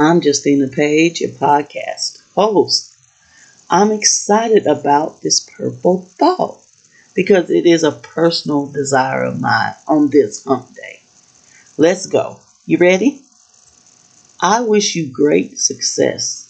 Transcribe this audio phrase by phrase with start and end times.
[0.00, 2.96] I'm Justina Page, your podcast host.
[3.68, 6.62] I'm excited about this purple thought
[7.14, 11.02] because it is a personal desire of mine on this hump day.
[11.76, 12.40] Let's go.
[12.64, 13.20] You ready?
[14.40, 16.48] I wish you great success,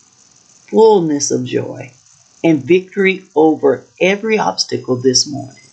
[0.70, 1.92] fullness of joy,
[2.44, 5.64] and victory over every obstacle this morning.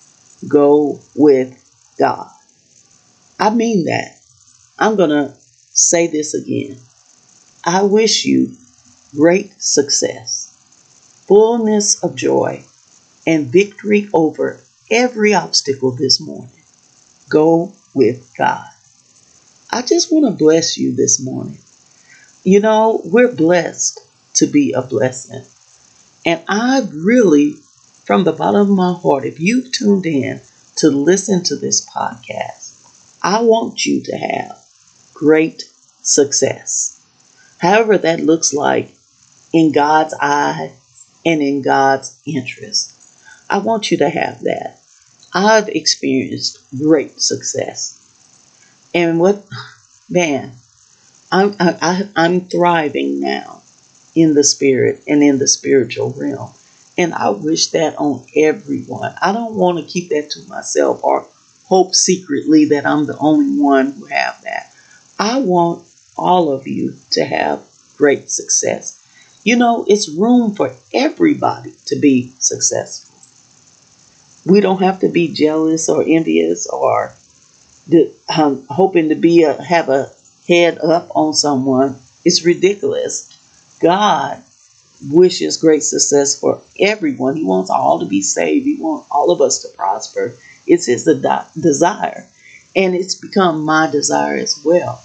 [0.47, 1.63] Go with
[1.99, 2.31] God.
[3.39, 4.19] I mean that.
[4.79, 5.35] I'm going to
[5.73, 6.79] say this again.
[7.69, 8.55] I wish you
[9.13, 10.55] great success,
[11.27, 12.63] fullness of joy,
[13.27, 16.63] and victory over every obstacle this morning.
[17.27, 18.69] Go with God.
[19.69, 21.57] I just want to bless you this morning.
[22.45, 23.99] You know, we're blessed
[24.35, 25.43] to be a blessing.
[26.25, 27.51] And I really,
[28.05, 30.39] from the bottom of my heart, if you've tuned in
[30.77, 34.57] to listen to this podcast, I want you to have
[35.13, 35.65] great
[36.01, 36.96] success.
[37.59, 38.95] However, that looks like
[39.53, 40.73] in God's eye
[41.25, 42.93] and in God's interest.
[43.49, 44.79] I want you to have that.
[45.33, 47.99] I've experienced great success.
[48.93, 49.45] And what,
[50.09, 50.53] man,
[51.31, 53.61] I'm, I, I'm thriving now
[54.15, 56.51] in the spirit and in the spiritual realm.
[56.97, 59.13] And I wish that on everyone.
[59.21, 61.27] I don't want to keep that to myself or
[61.65, 64.73] hope secretly that I'm the only one who have that.
[65.19, 65.86] I want
[66.17, 67.63] all of you to have
[67.97, 69.03] great success.
[69.43, 73.15] You know, it's room for everybody to be successful.
[74.45, 77.13] We don't have to be jealous or envious or
[78.35, 80.11] um, hoping to be a, have a
[80.47, 81.99] head up on someone.
[82.23, 83.33] It's ridiculous.
[83.79, 84.43] God
[85.09, 87.35] wishes great success for everyone.
[87.35, 88.65] He wants all to be saved.
[88.65, 90.33] He wants all of us to prosper.
[90.65, 91.05] It's his
[91.59, 92.27] desire.
[92.75, 95.03] And it's become my desire as well.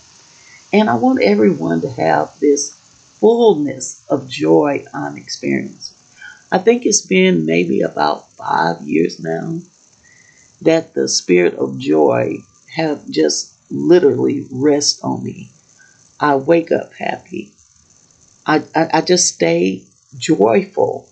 [0.72, 5.96] And I want everyone to have this fullness of joy I'm experiencing.
[6.50, 9.60] I think it's been maybe about five years now
[10.62, 12.38] that the spirit of joy
[12.74, 15.50] have just literally rest on me.
[16.18, 17.52] I wake up happy.
[18.46, 19.84] I, I, I just stay
[20.16, 21.08] joyful.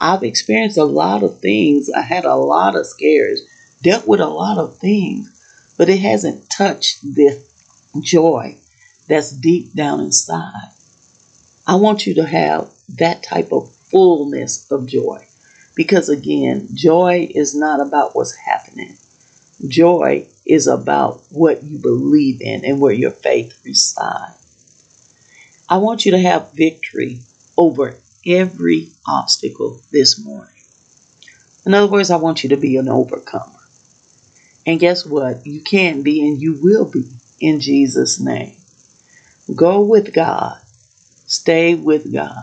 [0.00, 1.90] I've experienced a lot of things.
[1.90, 3.42] I had a lot of scares,
[3.82, 7.50] dealt with a lot of things, but it hasn't touched this
[8.00, 8.58] joy
[9.06, 10.70] that's deep down inside.
[11.66, 15.26] I want you to have that type of fullness of joy.
[15.74, 18.96] Because again, joy is not about what's happening.
[19.66, 24.38] Joy is about what you believe in and where your faith resides.
[25.68, 27.22] I want you to have victory
[27.56, 30.50] over every obstacle this morning.
[31.64, 33.60] In other words, I want you to be an overcomer.
[34.66, 35.46] And guess what?
[35.46, 37.10] You can be and you will be
[37.40, 38.56] in Jesus' name.
[39.52, 40.60] Go with God.
[41.26, 42.42] Stay with God.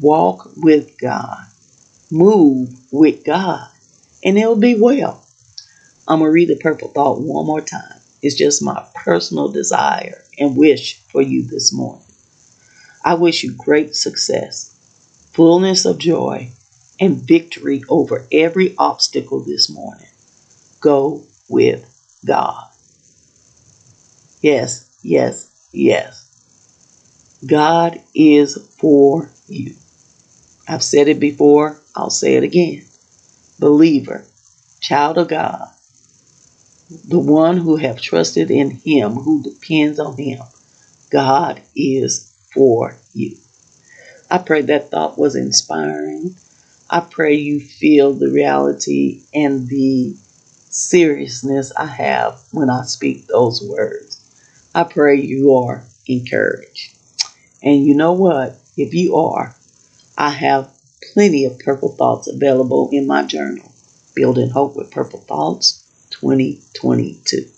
[0.00, 1.46] Walk with God.
[2.10, 3.68] Move with God.
[4.24, 5.24] And it'll be well.
[6.08, 8.00] I'm going to read the purple thought one more time.
[8.22, 12.04] It's just my personal desire and wish for you this morning.
[13.04, 14.76] I wish you great success,
[15.32, 16.50] fullness of joy,
[16.98, 20.08] and victory over every obstacle this morning.
[20.80, 21.84] Go with
[22.24, 22.68] God.
[24.40, 26.30] Yes, yes, Yes,
[27.46, 29.74] God is for you.
[30.66, 32.86] I've said it before, I'll say it again.
[33.58, 34.24] Believer,
[34.80, 35.68] child of God,
[37.06, 40.40] the one who have trusted in him, who depends on him,
[41.10, 43.36] God is for you.
[44.30, 46.36] I pray that thought was inspiring.
[46.88, 50.16] I pray you feel the reality and the
[50.70, 54.05] seriousness I have when I speak those words.
[54.76, 56.94] I pray you are encouraged.
[57.62, 58.58] And you know what?
[58.76, 59.56] If you are,
[60.18, 60.70] I have
[61.14, 63.72] plenty of purple thoughts available in my journal,
[64.14, 67.48] Building Hope with Purple Thoughts 2022.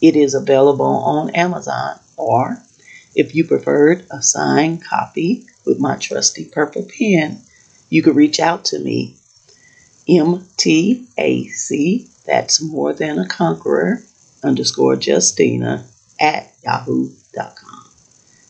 [0.00, 2.60] It is available on Amazon, or
[3.14, 7.40] if you preferred a signed copy with my trusty purple pen,
[7.88, 9.14] you could reach out to me,
[10.08, 14.02] MTAC, that's more than a conqueror,
[14.42, 15.86] underscore Justina
[16.20, 17.90] at yahoo.com.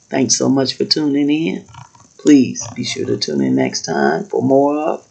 [0.09, 1.65] Thanks so much for tuning in.
[2.19, 5.06] Please be sure to tune in next time for more of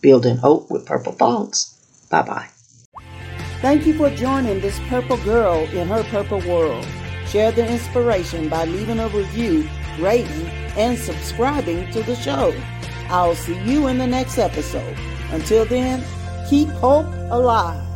[0.00, 1.74] Building Hope with Purple Thoughts.
[2.10, 2.48] Bye bye.
[3.60, 6.86] Thank you for joining this purple girl in her purple world.
[7.26, 9.68] Share the inspiration by leaving a review,
[9.98, 10.46] rating,
[10.76, 12.54] and subscribing to the show.
[13.08, 14.96] I'll see you in the next episode.
[15.32, 16.04] Until then,
[16.48, 17.87] keep hope alive.